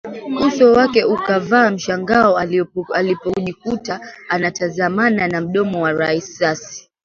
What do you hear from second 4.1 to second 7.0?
anatazamana na mdomo wa risasi